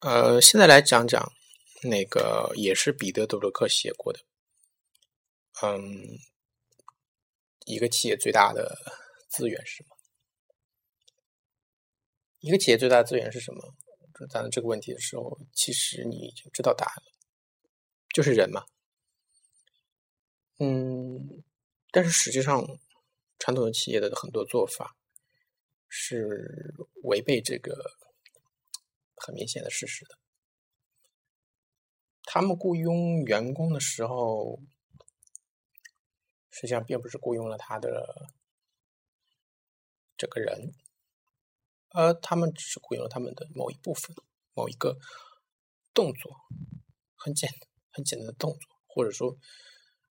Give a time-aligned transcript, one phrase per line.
[0.00, 1.30] 呃，现在来讲讲
[1.82, 4.20] 那个也是彼得·德鲁克写过的，
[5.62, 6.18] 嗯，
[7.66, 8.78] 一个企业最大的
[9.28, 9.96] 资源是什么？
[12.38, 13.74] 一个企业最大的资源是什么？
[14.30, 17.12] 谈到这个问题的时候，其实你已经知道答案了，
[18.14, 18.64] 就是人嘛。
[20.60, 21.42] 嗯，
[21.90, 22.66] 但是实际上，
[23.38, 24.96] 传统的企业的很多做法
[25.90, 27.99] 是违背这个。
[29.32, 30.18] 明显的事实的，
[32.24, 34.60] 他们雇佣员工的时候，
[36.50, 38.30] 实际上并不是雇佣了他的
[40.16, 40.72] 这个人，
[41.90, 44.14] 而他们只是雇佣了他们的某一部分、
[44.54, 44.98] 某一个
[45.94, 46.36] 动作，
[47.16, 49.36] 很简单很简单的动作，或者说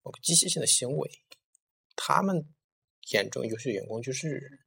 [0.01, 1.11] 某个机械性的行为。
[1.95, 2.53] 他们
[3.11, 4.61] 眼中优秀员工就是。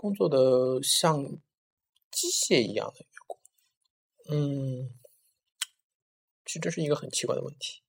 [0.00, 1.18] 工作的像
[2.10, 3.38] 机械一样的员工，
[4.30, 4.98] 嗯，
[6.44, 7.82] 其实这是一个很奇怪的问题。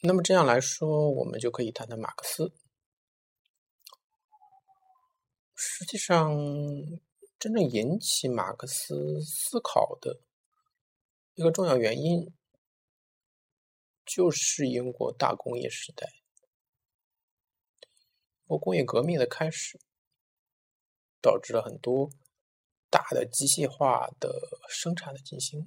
[0.00, 2.52] 那么这样来说，我们就可以谈谈马克思。
[5.54, 6.36] 实际上，
[7.38, 10.20] 真正引起马克思思考的
[11.34, 12.34] 一个重要原因，
[14.04, 16.12] 就是英国大工业时代。
[18.46, 19.80] 工业革命的开始，
[21.24, 22.10] 导致了很多
[22.90, 24.30] 大的机械化的
[24.68, 25.64] 生产的进行，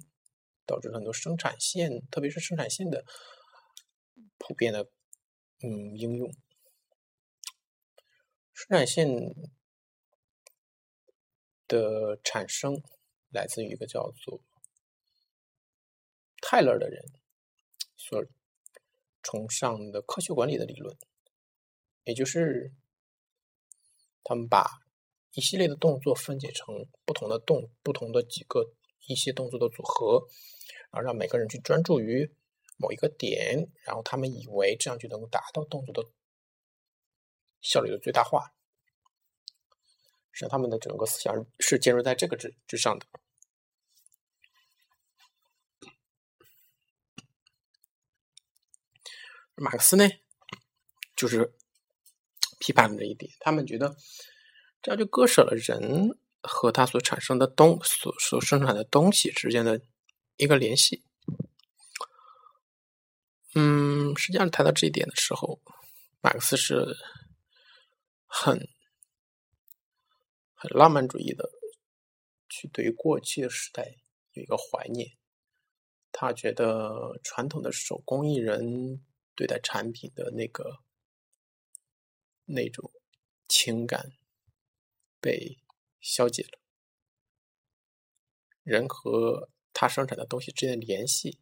[0.64, 3.04] 导致了很多生产线，特别是生产线的
[4.38, 4.84] 普遍的
[5.64, 6.32] 嗯应用。
[8.52, 9.08] 生产线
[11.66, 12.80] 的产生
[13.32, 14.40] 来自于一个叫做
[16.40, 17.04] 泰勒的人
[17.96, 18.24] 所
[19.24, 20.96] 崇尚的科学管理的理论。
[22.04, 22.72] 也就是，
[24.22, 24.87] 他们把
[25.32, 28.74] 一系列的动作分解成不同的动、不同的几个
[29.06, 30.26] 一些动作的组合，
[30.90, 32.30] 然后让每个人去专注于
[32.76, 36.02] 某一个点，然后他们以为这样就能够达到动作的
[37.60, 38.52] 效率的最大化。
[40.32, 43.06] 实际上，他们的整个思想是建立在这个之之上的。
[49.54, 50.08] 马克思呢，
[51.14, 51.54] 就是。
[52.60, 53.96] 批判了这一点，他们觉得
[54.82, 59.80] 这样就割舍了人和他所产生的东所所生产的东西之间的
[60.36, 61.04] 一个联系。
[63.54, 65.60] 嗯，实际上谈到这一点的时候，
[66.20, 66.96] 马克思是
[68.26, 68.68] 很
[70.54, 71.50] 很浪漫主义的，
[72.48, 73.96] 去对于过去的时代
[74.32, 75.10] 有一个怀念。
[76.12, 80.78] 他觉得传统的手工艺人对待产品的那个。
[82.50, 82.90] 那种
[83.46, 84.12] 情感
[85.20, 85.58] 被
[86.00, 86.58] 消解了，
[88.62, 91.40] 人和他生产的东西之间的联系，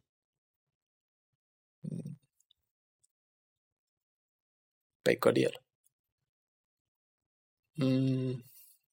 [5.03, 5.63] 被割裂了。
[7.79, 8.43] 嗯，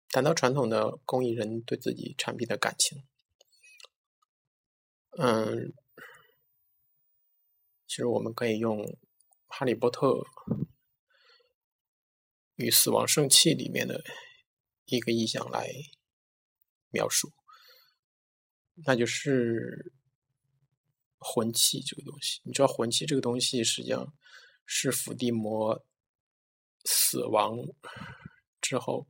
[0.10, 3.06] 谈到传统的工艺人对自己产品的感情，
[5.18, 5.74] 嗯，
[7.88, 8.80] 其实我们可以用
[9.48, 10.08] 《哈利波特》。
[12.56, 14.04] 与死亡圣器里面的
[14.86, 15.72] 一个意象来
[16.90, 17.32] 描述，
[18.86, 19.94] 那就是
[21.18, 22.42] 魂器这个东西。
[22.44, 24.14] 你知道魂器这个东西实际上
[24.66, 25.86] 是伏地魔
[26.86, 27.58] 死亡
[28.62, 29.08] 之后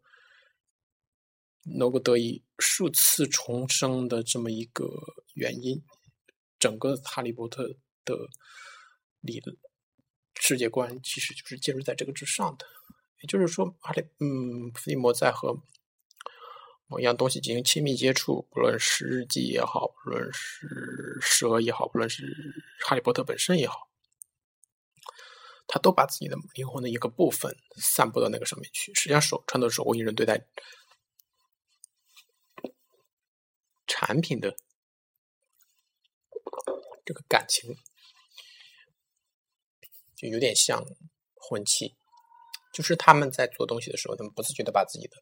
[1.63, 4.87] 能够得以数次重生的这么一个
[5.33, 5.83] 原因。
[6.59, 7.67] 整个哈利波特
[8.05, 8.15] 的
[9.19, 9.57] 理论
[10.39, 12.65] 世界观其实就是建立在这个之上的。
[13.23, 15.57] 也就是说，阿里嗯，伏地魔在和
[16.87, 22.25] 某一样东西进行亲密接触，不论是日记也好，不论是蛇也好，不论是
[22.85, 23.87] 哈利波特本身也好，
[25.67, 28.93] 他都把自己的灵魂的一个部分散布到那个上面去。
[28.93, 30.45] 实际上，手传统手工艺人对待
[33.87, 34.53] 产品的
[37.05, 37.73] 这个感情，
[40.13, 40.83] 就有点像
[41.35, 41.95] 魂器。
[42.73, 45.15] 就是他们在做东西的时候，他们不自觉的把自己的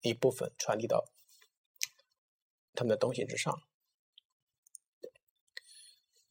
[0.00, 1.04] 一部分传递到
[2.72, 3.62] 他们的东西之上，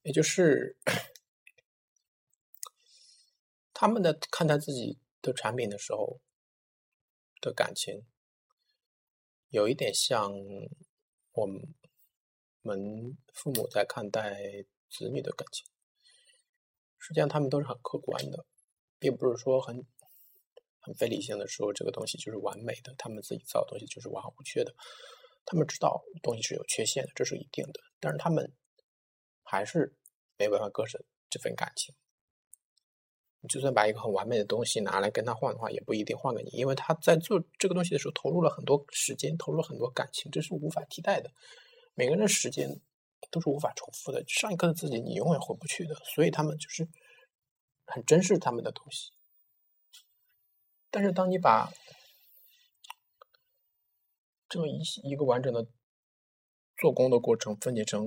[0.02, 0.76] 也就是
[3.72, 6.20] 他们的看待自己的产品的时候
[7.40, 8.04] 的感情，
[9.50, 10.34] 有一点像
[11.34, 11.76] 我们
[12.64, 15.68] 们父母在看待子女的感情，
[16.98, 18.48] 实际上他们都是很客观的，
[18.98, 19.86] 并不是说很。
[20.80, 24.74] 很非理性的说这个东西就是完美的，他们自己造的东西就是完好无缺的。
[25.46, 28.54] 他们知道东西是有缺陷的，这是一定的，但是他们
[29.44, 29.96] 还是
[30.38, 31.94] 没办法割舍这份感情。
[33.42, 41.32] 你就算把一个很完美的东西拿来跟他换的话，也不一定换给你，因为他在做这个东西的时候投入了很多时间，投入了很多感情，这是无法替代的。
[41.96, 42.70] 每个人的时间
[43.32, 46.88] 都是无法重复的，上一刻的自己你永远回不去的，所以他们就是
[47.86, 49.10] 很珍视他们的东西。
[50.92, 51.72] 但是当你把
[54.48, 55.68] 这么一一个完整的
[56.78, 58.04] 做工的过程分解成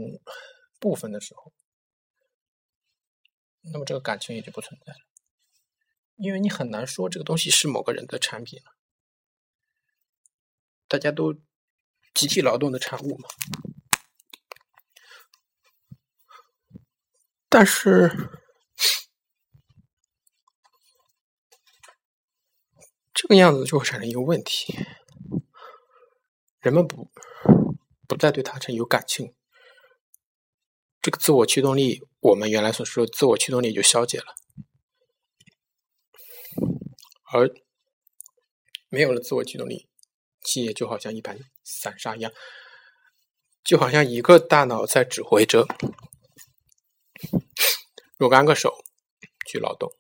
[0.81, 1.52] 部分的时候，
[3.73, 4.99] 那么这个感情也就不存在了。
[6.17, 8.73] 因为你很难说这个东西是某个人的产品了，
[10.88, 11.34] 大家都
[12.14, 13.29] 集体劳动的产物嘛。
[17.49, 18.08] 但是
[23.12, 24.79] 这个样子就会产生一个问题：
[26.61, 27.11] 人们不
[28.06, 29.34] 不再对他产有感情，
[31.00, 34.34] 这个自我驱动力，我们原来所说的自我驱动力就消解了。
[37.32, 37.50] 而
[38.90, 39.88] 没有了自我驱动力，
[40.43, 42.31] 企业就好像一盘散沙一样，
[43.64, 45.67] 就好像一个大脑在指挥着
[48.19, 48.84] 若干个手
[49.46, 49.90] 去劳动。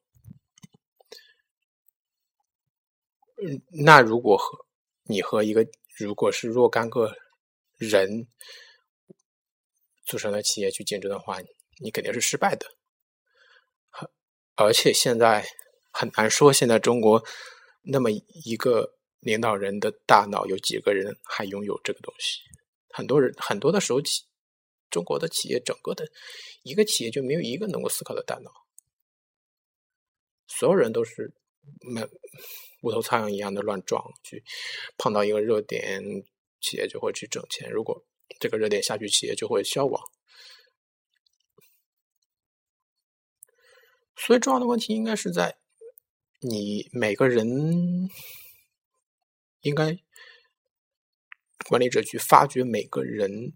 [3.20, 3.30] 嗯，
[3.84, 4.66] 那如果和
[5.04, 5.66] 你和一个
[5.98, 7.14] 如果是若干个
[7.76, 8.26] 人
[10.04, 11.38] 组成的企业去竞争的话，
[11.80, 12.66] 你肯定是失败的。
[14.54, 15.46] 而且现在。
[15.94, 17.22] 很难说，现在中国
[17.82, 22.40] 那么一个领导人的大脑有几个人还拥有这个东西？
[22.88, 24.24] 很多人很多的时候，企
[24.88, 26.08] 中国的企业整个的
[26.62, 28.50] 一个企业就没有一个能够思考的大脑，
[30.46, 31.34] 所有人都是
[31.94, 32.00] 没
[32.82, 34.44] 无头苍蝇一样的乱撞，去
[34.98, 36.02] 碰到一个热点，
[36.60, 38.04] 企业就会去挣钱；如果
[38.38, 40.02] 这个热点下去，企业就会消亡。
[44.16, 45.58] 所以，重要的问题应该是在。
[46.44, 47.46] 你每个人
[49.60, 49.96] 应该
[51.68, 53.52] 管理者去发掘每个人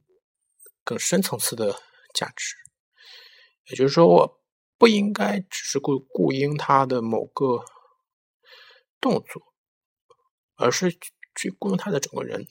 [0.84, 1.82] 更深层次的
[2.14, 2.54] 价值，
[3.70, 4.40] 也就是说，我
[4.78, 7.64] 不应该只是顾顾应他的某个
[9.00, 9.42] 动作，
[10.54, 10.90] 而是
[11.34, 12.46] 去雇佣他的整个人。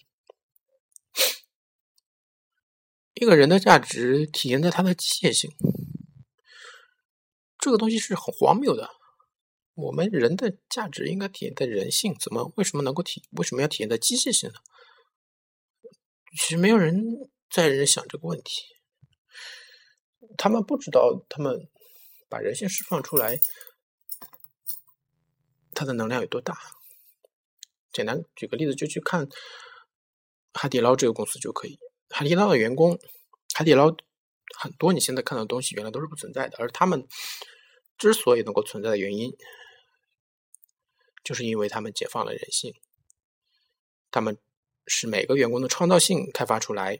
[3.13, 5.49] 一个人的价值体现在他的机械性，
[7.57, 8.89] 这个东西是很荒谬的。
[9.73, 14.55] 我们人的价值应该体现在人性，怎么为什么能够体为什么要体现在机械性呢？
[16.37, 17.01] 其实没有人
[17.49, 18.63] 在想这个问题，
[20.37, 21.69] 他们不知道，他们
[22.29, 23.39] 把人性释放出来，
[25.75, 26.57] 它的能量有多大？
[27.91, 29.27] 简单举个例子，就去看
[30.53, 31.77] 海底捞这个公司就可以。
[32.09, 32.97] 海底捞的员工，
[33.53, 33.95] 海底捞
[34.57, 37.07] 很多你现在看到的东西原来都是不存在的，而他们
[37.97, 39.31] 之所以能够存在的原因。
[41.23, 42.75] 就是因为他们解放了人性，
[44.11, 44.37] 他们
[44.85, 46.99] 是每个员工的创造性开发出来。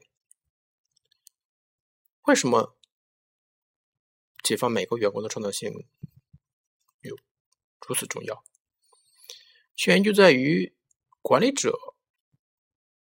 [2.24, 2.76] 为什么
[4.44, 5.72] 解放每个员工的创造性
[7.02, 7.16] 有
[7.86, 8.44] 如此重要？
[9.88, 10.76] 原因就在于
[11.22, 11.78] 管理者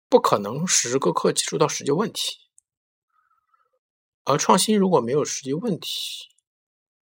[0.10, 2.40] 不可能时时刻刻接触到实际问题，
[4.24, 6.30] 而创新如果没有实际问题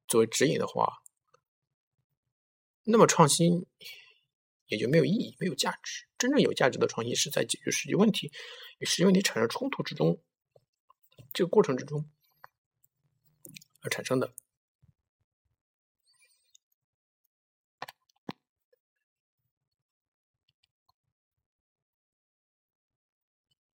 [0.07, 1.01] 作为指引的话，
[2.83, 3.65] 那么创新。
[4.69, 6.09] 也就没有意义，没有价值。
[6.17, 8.33] 真正有价值的创新是在解决实际问题
[8.79, 10.21] 与实际问题产生冲突之中，
[11.31, 12.11] 这个过程之中
[13.79, 14.33] 而产生的。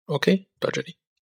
[0.10, 0.98] OK，到这里。